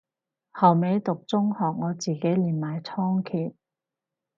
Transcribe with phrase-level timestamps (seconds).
[0.51, 3.53] 後尾讀中學我自己練埋倉頡